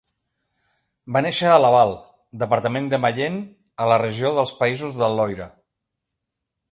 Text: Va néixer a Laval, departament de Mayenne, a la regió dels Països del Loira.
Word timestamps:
Va 1.17 1.21
néixer 1.25 1.49
a 1.49 1.59
Laval, 1.65 1.93
departament 2.43 2.89
de 2.93 3.01
Mayenne, 3.03 3.41
a 3.85 3.87
la 3.93 3.99
regió 4.05 4.35
dels 4.39 4.55
Països 4.63 5.01
del 5.03 5.17
Loira. 5.21 5.51